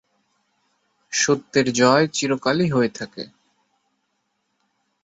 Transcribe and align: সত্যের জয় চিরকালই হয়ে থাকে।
সত্যের 1.13 1.67
জয় 1.73 2.05
চিরকালই 2.07 2.67
হয়ে 2.69 2.89
থাকে। 2.89 3.23